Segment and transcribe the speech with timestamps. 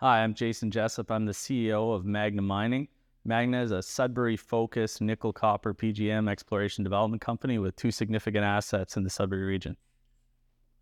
[0.00, 1.10] Hi, I'm Jason Jessup.
[1.10, 2.88] I'm the CEO of Magna Mining.
[3.26, 8.96] Magna is a Sudbury focused nickel copper PGM exploration development company with two significant assets
[8.96, 9.76] in the Sudbury region.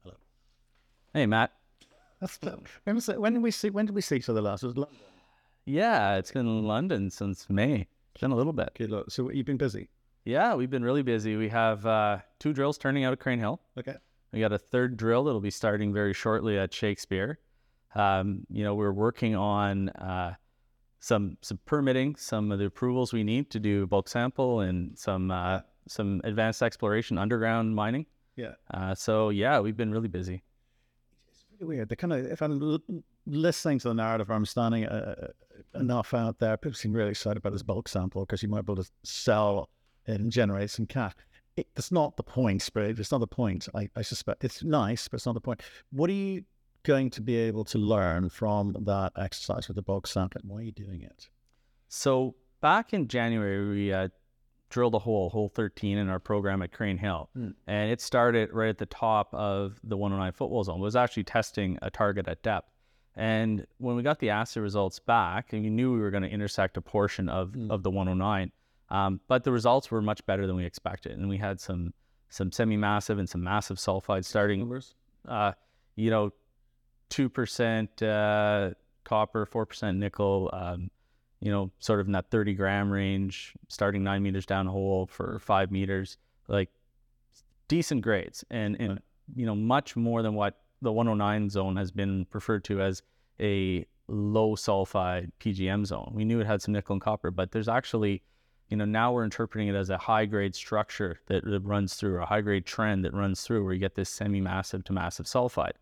[0.05, 0.15] Hello.
[1.13, 1.51] Hey, Matt.
[2.21, 2.39] That's,
[2.85, 3.71] when, when did we see?
[3.71, 4.63] When did we see each other last?
[4.63, 4.97] It was London.
[5.65, 7.89] Yeah, it's been in London since May.
[8.13, 8.69] It's been a little bit.
[8.77, 9.11] Okay, look.
[9.11, 9.89] So you've been busy.
[10.27, 11.35] Yeah, we've been really busy.
[11.35, 13.61] We have uh, two drills turning out at Crane Hill.
[13.77, 13.97] Okay.
[14.31, 17.41] We got a third drill that'll be starting very shortly at Shakespeare.
[17.95, 20.35] Um, you know, we're working on uh,
[21.01, 25.31] some some permitting, some of the approvals we need to do bulk sample and some
[25.31, 28.07] uh, some advanced exploration underground mining.
[28.37, 28.53] Yeah.
[28.73, 30.43] Uh, so yeah, we've been really busy.
[31.31, 31.89] It's really weird.
[31.89, 35.29] The kind of if I'm l- listening to the narrative, I'm standing uh,
[35.75, 36.57] enough out there.
[36.57, 39.69] People seem really excited about this bulk sample because you might be able to sell
[40.07, 41.13] it and generate some cash.
[41.57, 42.99] It, that's not the point, Spirit.
[42.99, 43.69] It's not the point.
[43.75, 45.63] I, I suspect it's nice, but it's not the point.
[45.91, 46.45] What are you
[46.83, 50.45] going to be able to learn from that exercise with the bulk sampling?
[50.47, 51.29] Why are you doing it?
[51.89, 54.09] So back in January, we uh,
[54.71, 57.31] drilled a hole, hole 13 in our program at Crane Hill.
[57.35, 57.51] Hmm.
[57.67, 60.79] And it started right at the top of the 109 footwall zone.
[60.79, 62.71] It was actually testing a target at depth.
[63.17, 66.29] And when we got the assay results back, and we knew we were going to
[66.29, 67.71] intersect a portion of, Hmm.
[67.71, 68.53] of the 109,
[68.91, 71.19] um, but the results were much better than we expected.
[71.19, 71.93] And we had some
[72.31, 74.83] some semi-massive and some massive sulfides starting,
[75.27, 75.53] uh,
[75.97, 76.31] you know,
[77.11, 80.91] 2% uh, copper, 4% nickel, um,
[81.41, 85.39] you know, sort of in that 30 gram range, starting nine meters down hole for
[85.39, 86.69] five meters, like
[87.69, 89.03] decent grades and, and Right.
[89.37, 93.03] you know, much more than what the 109 zone has been referred to as
[93.41, 96.13] a low sulfide PGM zone.
[96.15, 98.23] We knew it had some nickel and copper, but there's actually,
[98.69, 102.23] you know, now we're interpreting it as a high grade structure that, that runs through,
[102.23, 105.27] a high grade trend that runs through where you get this semi massive to massive
[105.27, 105.73] sulfide.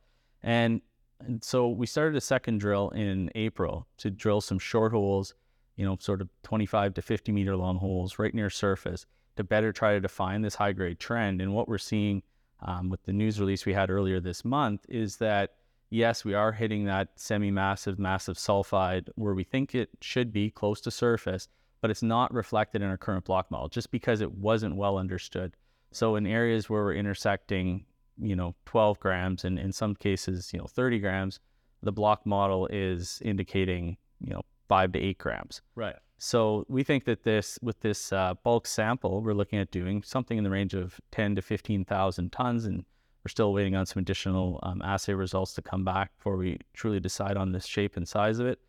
[0.42, 0.80] And,
[1.20, 5.34] and so we started a second drill in April to drill some short holes,
[5.76, 9.72] you know, sort of 25 to 50 meter long holes right near surface to better
[9.72, 11.40] try to define this high grade trend.
[11.40, 12.22] And what we're seeing
[12.60, 15.54] um, with the news release we had earlier this month is that
[15.90, 20.50] yes, we are hitting that semi massive, massive sulfide where we think it should be
[20.50, 21.48] close to surface,
[21.80, 25.54] but it's not reflected in our current block model just because it wasn't well understood.
[25.92, 27.86] So in areas where we're intersecting,
[28.18, 31.40] you know, 12 grams and in some cases, you know, 30 grams,
[31.82, 35.62] the block model is indicating, you know, five to eight grams.
[35.74, 35.96] Right.
[36.18, 40.38] So we think that this, with this uh, bulk sample, we're looking at doing something
[40.38, 42.84] in the range of 10 to 15,000 tons, and
[43.24, 47.00] we're still waiting on some additional um, assay results to come back before we truly
[47.00, 48.60] decide on the shape and size of it.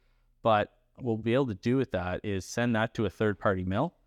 [0.44, 3.64] But what we'll be able to do with that is send that to a third-party
[3.64, 3.94] mill,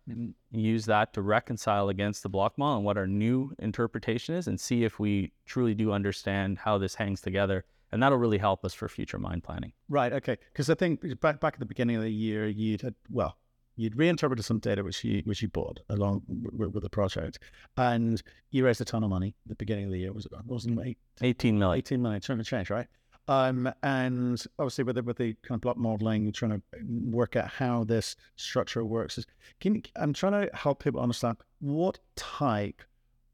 [0.51, 4.59] use that to reconcile against the block model and what our new interpretation is, and
[4.59, 7.65] see if we truly do understand how this hangs together.
[7.91, 9.73] And that'll really help us for future mine planning.
[9.89, 10.13] Right.
[10.13, 10.37] Okay.
[10.53, 13.37] Because I think back back at the beginning of the year, you'd had well,
[13.75, 17.39] you'd reinterpreted some data which you which you bought along with, with the project,
[17.75, 20.13] and you raised a ton of money at the beginning of the year.
[20.13, 21.77] Was it wasn't it eight, 18 million.
[21.79, 22.87] 18 million, to change, right?
[23.31, 26.61] Um, and obviously with the, with the kind of block modeling, trying to
[27.09, 29.17] work out how this structure works.
[29.17, 29.25] Is
[29.59, 32.81] can you- I'm trying to help people understand what type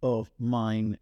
[0.04, 0.98] of mine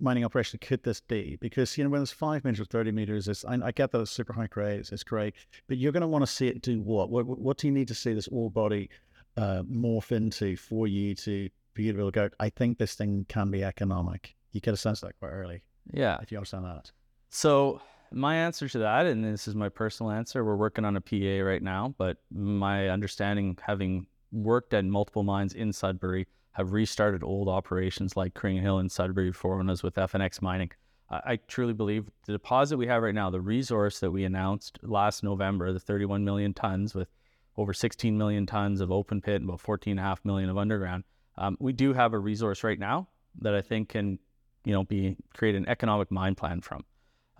[0.00, 1.36] mining operation could this be?
[1.40, 4.00] Because you know when it's five meters or thirty meters, it's I, I get that
[4.00, 5.34] it's super high grade, it's, it's great,
[5.66, 7.10] but you're going to want to see it do what?
[7.10, 8.88] What what do you need to see this ore body
[9.36, 12.30] uh, morph into for you to for you to be able to go?
[12.38, 14.36] I think this thing can be economic.
[14.52, 15.62] You get a sense of that quite early
[15.92, 16.18] Yeah.
[16.22, 16.92] if you understand that.
[17.30, 17.80] So
[18.12, 21.44] my answer to that, and this is my personal answer, we're working on a PA
[21.44, 27.48] right now, but my understanding, having worked at multiple mines in Sudbury, have restarted old
[27.48, 30.70] operations like Crane Hill and Sudbury before was with FNX Mining.
[31.10, 34.78] I, I truly believe the deposit we have right now, the resource that we announced
[34.82, 37.08] last November, the 31 million tons with
[37.56, 41.04] over 16 million tons of open pit and about 14.5 million of underground.
[41.36, 43.08] Um, we do have a resource right now
[43.40, 44.18] that I think can,
[44.64, 46.84] you know, be create an economic mine plan from.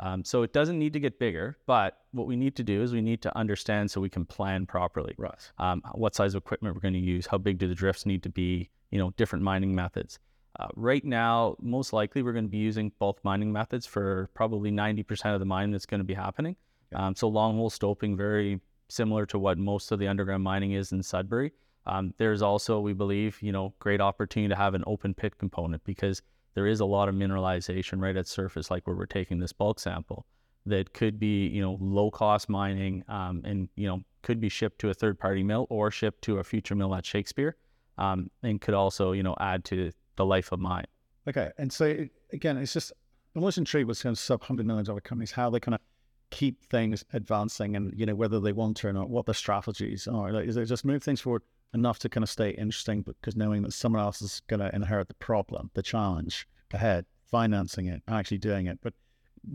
[0.01, 2.93] Um, so it doesn't need to get bigger, but what we need to do is
[2.93, 5.15] we need to understand so we can plan properly.
[5.19, 5.35] Right.
[5.59, 8.23] Um, what size of equipment we're going to use, how big do the drifts need
[8.23, 10.19] to be, you know, different mining methods.
[10.59, 14.71] Uh, right now, most likely we're going to be using bulk mining methods for probably
[14.71, 16.57] 90% of the mining that's going to be happening.
[16.95, 20.93] Um, so long hole stoping, very similar to what most of the underground mining is
[20.93, 21.53] in Sudbury.
[21.87, 25.83] Um, there's also, we believe, you know, great opportunity to have an open pit component
[25.85, 26.23] because
[26.59, 29.79] there is a lot of mineralization right at surface, like where we're taking this bulk
[29.79, 30.27] sample,
[30.67, 34.81] that could be, you know, low cost mining, um, and you know, could be shipped
[34.81, 37.55] to a third party mill or shipped to a future mill at Shakespeare,
[37.97, 40.87] um, and could also, you know, add to the life of mine.
[41.29, 41.53] Okay.
[41.59, 42.93] And so again, it's just
[43.37, 45.81] I'm always intrigued with kind of sub hundred million dollar companies, how they kind of
[46.31, 50.07] keep things advancing and you know whether they want to or not what the strategies
[50.07, 50.33] are.
[50.33, 51.43] Like, is it just move things forward
[51.75, 55.09] enough to kind of stay interesting because knowing that someone else is going to inherit
[55.09, 58.79] the problem the challenge ahead financing it actually doing it?
[58.83, 58.95] But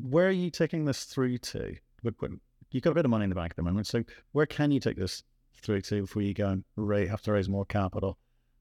[0.02, 1.76] where are you taking this through to?
[2.04, 4.72] You've got a bit of money in the bank at the moment so where can
[4.72, 5.24] you take this
[5.62, 6.64] through to before you go and
[7.08, 8.18] have to raise more capital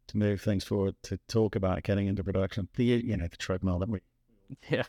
[0.08, 3.78] to move things forward to talk about getting into production the you know the treadmill
[3.78, 4.00] that we
[4.68, 4.82] yeah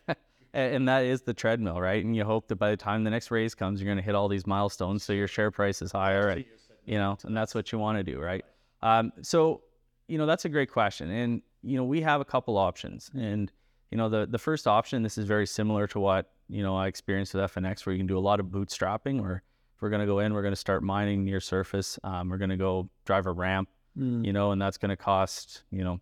[0.54, 2.04] and that is the treadmill, right?
[2.04, 4.16] And you hope that by the time the next raise comes, you're going to hit
[4.16, 6.46] all these milestones, so your share price is higher, and
[6.86, 8.46] you know, and that's what you want to do, right?
[8.82, 9.62] Um, so,
[10.08, 13.52] you know, that's a great question, and you know, we have a couple options, and
[13.90, 16.88] you know, the the first option, this is very similar to what you know I
[16.88, 19.42] experienced with FNX, where you can do a lot of bootstrapping, or
[19.76, 22.38] if we're going to go in, we're going to start mining near surface, um, we're
[22.38, 24.24] going to go drive a ramp, mm.
[24.24, 26.00] you know, and that's going to cost, you know,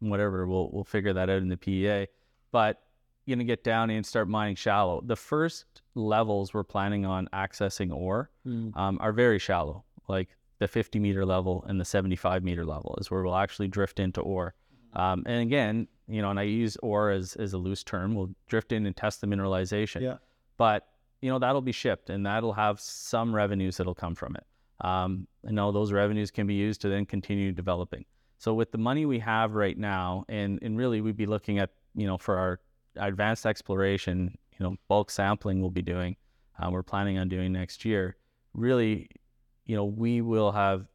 [0.00, 0.46] whatever.
[0.46, 2.08] We'll we'll figure that out in the PEA,
[2.52, 2.82] but
[3.28, 5.02] going to get down and start mining shallow.
[5.04, 8.76] The first levels we're planning on accessing ore mm.
[8.76, 10.28] um, are very shallow, like
[10.58, 14.20] the 50 meter level and the 75 meter level is where we'll actually drift into
[14.20, 14.54] ore.
[14.90, 15.00] Mm-hmm.
[15.00, 18.14] Um, and again, you know, and I use ore as, as a loose term.
[18.14, 20.00] We'll drift in and test the mineralization.
[20.00, 20.16] Yeah.
[20.56, 20.88] But
[21.20, 24.46] you know that'll be shipped and that'll have some revenues that'll come from it.
[24.80, 28.04] Um, and know those revenues can be used to then continue developing.
[28.38, 31.70] So with the money we have right now, and and really we'd be looking at
[31.94, 32.60] you know for our
[32.98, 36.16] advanced exploration, you know, bulk sampling we'll be doing,
[36.58, 38.16] uh, we're planning on doing next year.
[38.54, 39.08] Really,
[39.66, 40.86] you know, we will have,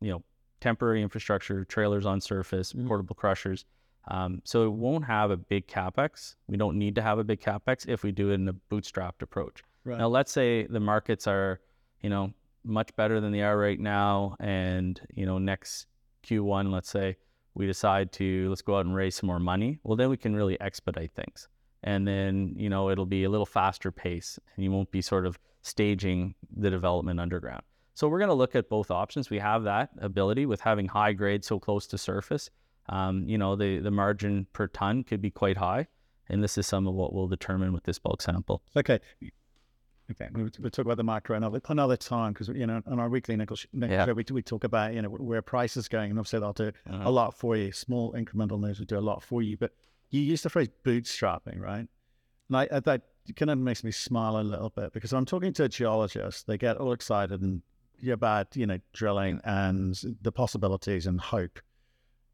[0.00, 0.22] you know,
[0.60, 2.86] temporary infrastructure, trailers on surface, mm-hmm.
[2.86, 3.64] portable crushers.
[4.08, 6.34] Um, so it won't have a big capex.
[6.48, 9.22] We don't need to have a big capex if we do it in a bootstrapped
[9.22, 9.62] approach.
[9.84, 9.98] Right.
[9.98, 11.60] Now, let's say the markets are,
[12.00, 12.32] you know,
[12.64, 15.86] much better than they are right now, and you know, next
[16.24, 17.16] Q1, let's say,
[17.54, 20.34] we decide to let's go out and raise some more money, well, then we can
[20.34, 21.48] really expedite things.
[21.82, 25.26] And then, you know, it'll be a little faster pace and you won't be sort
[25.26, 27.62] of staging the development underground.
[27.94, 29.30] So we're going to look at both options.
[29.30, 32.50] We have that ability with having high grade so close to surface.
[32.88, 35.88] Um, you know, the, the margin per ton could be quite high.
[36.28, 38.62] And this is some of what we'll determine with this bulk sample.
[38.76, 39.00] Okay.
[40.12, 43.08] Okay, we we'll talk about the macro another another time because you know on our
[43.08, 44.06] weekly nickel, nickel yeah.
[44.06, 46.72] show we, we talk about you know where price is going and obviously that'll do
[46.90, 47.02] uh-huh.
[47.04, 47.72] a lot for you.
[47.72, 49.56] Small incremental moves will do a lot for you.
[49.56, 49.72] But
[50.10, 51.86] you use the phrase bootstrapping, right?
[52.48, 53.02] And I, that
[53.36, 56.46] kind of makes me smile a little bit because I'm talking to a geologist.
[56.46, 57.62] They get all excited and
[58.10, 61.60] about you know drilling and the possibilities and hope.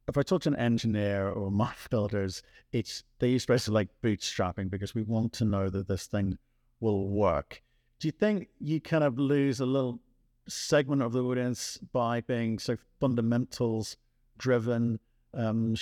[0.09, 2.43] If I talk to an engineer or mine builders,
[2.73, 6.39] it's they use phrases like bootstrapping because we want to know that this thing
[6.81, 7.63] will work.
[7.99, 10.00] Do you think you kind of lose a little
[10.47, 13.97] segment of the audience by being so fundamentals
[14.39, 15.00] driven?
[15.35, 15.75] Um,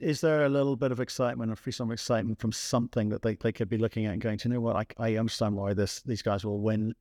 [0.00, 3.52] is there a little bit of excitement or some excitement from something that they, they
[3.52, 6.00] could be looking at and going, to you know what, I, I understand why this
[6.02, 6.94] these guys will win.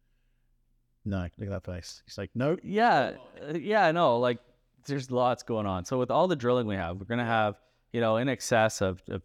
[1.05, 2.03] No, look at that face.
[2.05, 2.57] He's like, no.
[2.63, 3.13] Yeah,
[3.47, 4.39] uh, yeah, no, like
[4.85, 5.85] there's lots going on.
[5.85, 7.55] So with all the drilling we have, we're gonna have,
[7.93, 9.23] you know, in excess of, of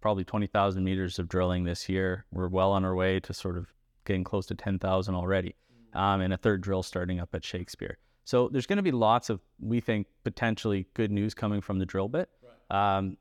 [0.00, 2.24] probably 20,000 meters of drilling this year.
[2.30, 3.73] We're well on our way to sort of
[4.04, 5.54] getting close to 10,000 already,
[5.94, 5.98] mm.
[5.98, 7.98] um, and a third drill starting up at Shakespeare.
[8.24, 11.86] So there's going to be lots of, we think, potentially good news coming from the
[11.86, 12.30] drill bit.
[12.70, 12.96] Right.
[12.96, 13.18] Um,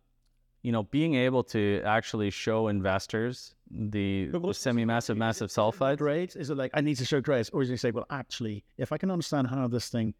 [0.62, 6.38] you know, being able to actually show investors the, the semi-massive, massive sulfide grades.
[6.38, 8.94] Is it like I need to show grades, or is it say, well, actually, if
[8.94, 10.14] I can understand how this thing,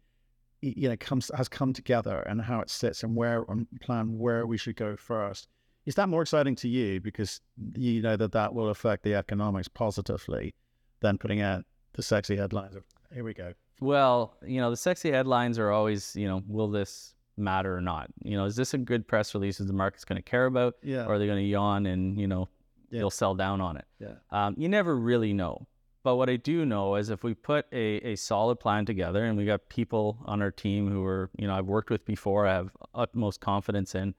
[0.60, 4.46] you know, comes has come together and how it sits and where and plan where
[4.46, 5.48] we should go first,
[5.86, 7.40] is that more exciting to you because
[7.76, 10.54] you know that that will affect the economics positively
[11.00, 13.54] than putting out the sexy headlines of here we go?
[13.80, 18.08] Well, you know, the sexy headlines are always, you know, will this matter or not?
[18.22, 19.60] You know, is this a good press release?
[19.60, 20.74] Is the market's going to care about?
[20.82, 21.04] Yeah.
[21.04, 22.48] Or are they going to yawn and, you know,
[22.90, 23.00] yeah.
[23.00, 23.84] they'll sell down on it?
[23.98, 24.14] Yeah.
[24.30, 25.66] Um, you never really know.
[26.02, 29.38] But what I do know is if we put a, a solid plan together and
[29.38, 32.54] we got people on our team who are, you know, I've worked with before, I
[32.54, 34.14] have utmost confidence in,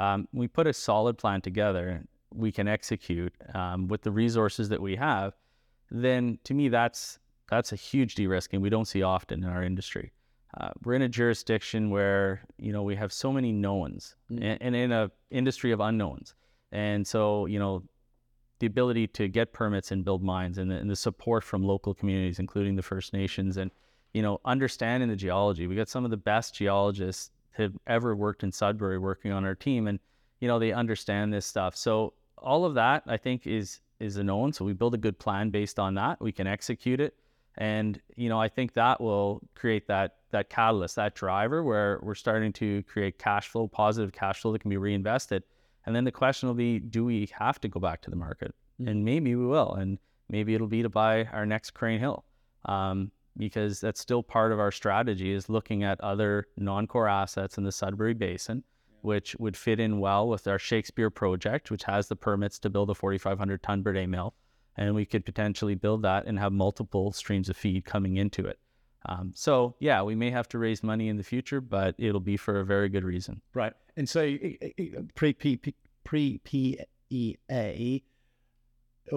[0.00, 2.02] um, we put a solid plan together,
[2.34, 5.34] we can execute um, with the resources that we have,
[5.90, 7.18] then to me that's
[7.50, 10.12] that's a huge de-risking we don't see often in our industry.
[10.56, 14.38] Uh, we're in a jurisdiction where you know we have so many knowns mm.
[14.42, 16.34] and, and in a industry of unknowns,
[16.72, 17.82] and so you know
[18.58, 21.94] the ability to get permits and build mines and the, and the support from local
[21.94, 23.70] communities, including the First Nations, and
[24.14, 25.66] you know understanding the geology.
[25.66, 29.54] We got some of the best geologists have ever worked in Sudbury working on our
[29.54, 29.98] team, and
[30.40, 31.76] you know they understand this stuff.
[31.76, 34.52] So all of that I think is is a known.
[34.52, 36.20] So we build a good plan based on that.
[36.20, 37.14] We can execute it,
[37.58, 42.14] and you know I think that will create that that catalyst, that driver where we're
[42.14, 45.42] starting to create cash flow, positive cash flow that can be reinvested.
[45.86, 48.54] And then the question will be, do we have to go back to the market?
[48.80, 48.88] Mm-hmm.
[48.88, 49.74] And maybe we will.
[49.74, 52.24] And maybe it'll be to buy our next Crane Hill.
[52.64, 57.64] Um, because that's still part of our strategy is looking at other non-core assets in
[57.64, 58.62] the Sudbury Basin,
[59.02, 62.90] which would fit in well with our Shakespeare project, which has the permits to build
[62.90, 64.34] a 4,500 ton per day mill,
[64.76, 68.58] and we could potentially build that and have multiple streams of feed coming into it.
[69.06, 72.36] Um, so yeah, we may have to raise money in the future, but it'll be
[72.36, 73.40] for a very good reason.
[73.54, 73.72] Right.
[73.96, 74.36] And so
[75.14, 75.32] pre
[76.04, 78.04] pre PEA,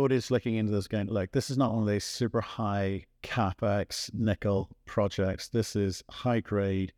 [0.09, 4.13] is looking into this going, like, this is not one of these super high capex
[4.13, 5.47] nickel projects.
[5.47, 6.93] This is high grade,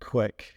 [0.00, 0.54] quick,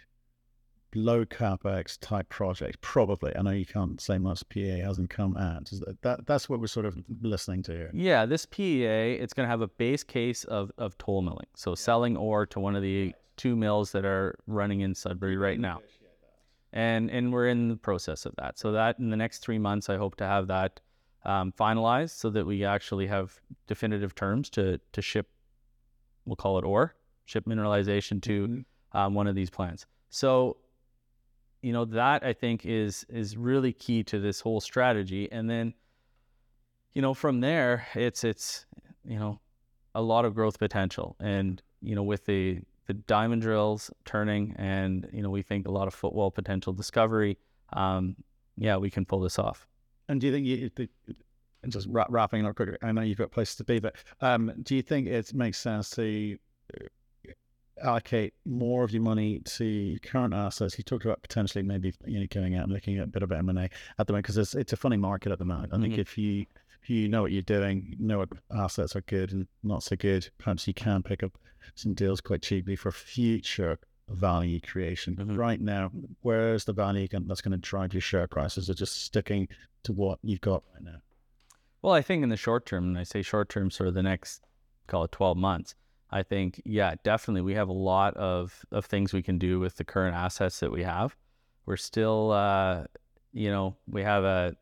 [0.93, 2.81] low capex type project.
[2.81, 3.35] Probably.
[3.35, 5.65] I know you can't say much PEA hasn't come out.
[5.65, 7.91] That, that, that's what we're sort of listening to here.
[7.93, 11.47] Yeah, this PEA, it's going to have a base case of, of toll milling.
[11.55, 11.75] So yeah.
[11.75, 15.81] selling ore to one of the two mills that are running in Sudbury right now.
[16.73, 18.59] And and we're in the process of that.
[18.59, 20.81] So that in the next three months, I hope to have that
[21.25, 25.27] um, finalized so that we actually have definitive terms to to ship.
[26.25, 28.97] We'll call it ore, ship mineralization to mm-hmm.
[28.97, 29.85] um, one of these plants.
[30.09, 30.57] So
[31.61, 35.31] you know that I think is is really key to this whole strategy.
[35.31, 35.73] And then,
[36.93, 38.65] you know, from there, it's it's
[39.03, 39.39] you know
[39.95, 41.15] a lot of growth potential.
[41.19, 45.71] And you know, with the the diamond drills turning, and you know, we think a
[45.71, 47.39] lot of footwall potential discovery.
[47.73, 48.15] Um,
[48.57, 49.67] yeah, we can pull this off.
[50.07, 50.89] And do you think you, the,
[51.63, 52.77] and just wrapping up quickly?
[52.81, 55.89] I know you've got places to be, but um, do you think it makes sense
[55.91, 56.37] to
[57.81, 60.77] allocate more of your money to current assets.
[60.77, 63.31] You talked about potentially maybe you know going out and looking at a bit of
[63.31, 63.69] M and A
[63.99, 65.73] at the moment because it's it's a funny market at the moment.
[65.73, 65.83] I mm-hmm.
[65.83, 66.45] think if you
[66.81, 70.29] if you know what you're doing, know what assets are good and not so good,
[70.37, 71.37] perhaps you can pick up
[71.73, 75.15] some deals quite cheaply for future value creation.
[75.15, 75.35] Mm-hmm.
[75.35, 78.69] Right now, where's the value that's going to drive your share prices?
[78.69, 79.47] Are just sticking
[79.85, 80.99] to what you've got right now?
[81.81, 84.03] Well, I think in the short term, and I say short term, sort of the
[84.03, 84.41] next
[84.87, 85.75] call it 12 months
[86.15, 87.41] I think, yeah, definitely.
[87.41, 90.71] We have a lot of, of things we can do with the current assets that
[90.71, 91.15] we have.
[91.65, 92.85] We're still, uh,
[93.33, 94.55] you know, we have a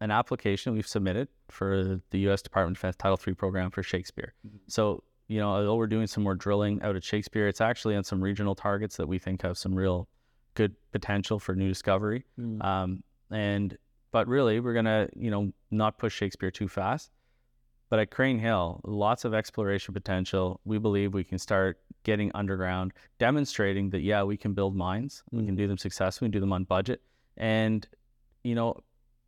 [0.00, 2.40] an application we've submitted for the U.S.
[2.40, 4.34] Department of Defense Title III program for Shakespeare.
[4.46, 4.58] Mm-hmm.
[4.68, 8.04] So, you know, although we're doing some more drilling out at Shakespeare, it's actually on
[8.04, 10.06] some regional targets that we think have some real
[10.54, 12.24] good potential for new discovery.
[12.38, 12.62] Mm-hmm.
[12.62, 13.02] Um,
[13.32, 13.76] and
[14.10, 17.10] but really, we're gonna, you know, not push Shakespeare too fast
[17.88, 20.60] but at Crane Hill, lots of exploration potential.
[20.64, 25.22] We believe we can start getting underground, demonstrating that, yeah, we can build mines.
[25.30, 27.00] We can do them successfully, do them on budget.
[27.36, 27.86] And,
[28.42, 28.76] you know,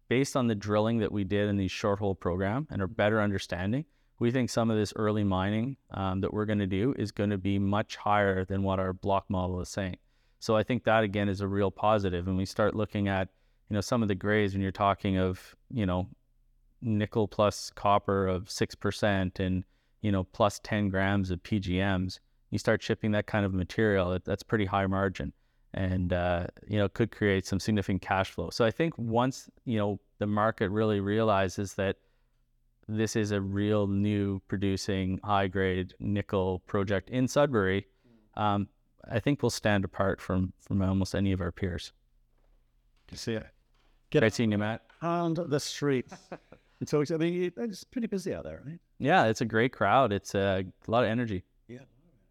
[0.09, 3.21] based on the drilling that we did in the short hole program and our better
[3.21, 3.87] understanding,
[4.19, 7.31] we think some of this early mining um, that we're going to do is going
[7.31, 9.97] to be much higher than what our block model is saying.
[10.39, 12.29] So I think that again is a real positive.
[12.29, 13.29] And we start looking at,
[13.71, 16.09] you know, some of the grades when you're talking of, you know,
[16.83, 19.65] nickel plus copper of 6% and,
[20.03, 22.19] you know, plus 10 grams of PGMs,
[22.51, 25.33] you start shipping that kind of material, that's pretty high margin
[25.73, 28.51] and, uh, you know, could create some significant cash flow.
[28.51, 31.97] So I think once, you know, the market really realizes that
[32.89, 37.87] this is a real new producing high grade nickel project in Sudbury,
[38.35, 38.69] um,
[39.09, 41.93] I think we'll stand apart from, from almost any of our peers.
[43.15, 43.39] See.
[44.11, 44.83] Get Great seeing you, Matt.
[45.03, 46.15] On the streets.
[46.81, 48.79] It's always, I mean, it's pretty busy out there, right?
[48.99, 50.13] Yeah, it's a great crowd.
[50.13, 51.45] It's a, a lot of energy.
[51.69, 51.81] Yeah,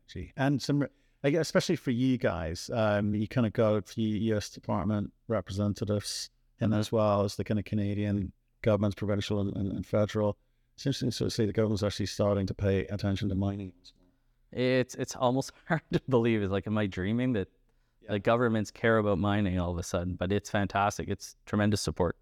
[0.08, 0.34] energy.
[0.36, 0.88] And some,
[1.24, 4.50] especially for you guys, um, you kind of go for U.S.
[4.50, 8.32] Department representatives and as well as the kind of Canadian
[8.62, 10.38] governments, provincial and, and, and federal.
[10.76, 13.72] It's interesting to sort of see the government's actually starting to pay attention to mining.
[14.52, 16.42] It's it's almost hard to believe.
[16.42, 17.50] It's like, am I dreaming that
[18.02, 18.14] yeah.
[18.14, 20.16] the governments care about mining all of a sudden?
[20.16, 21.10] But it's fantastic.
[21.10, 22.16] It's tremendous support.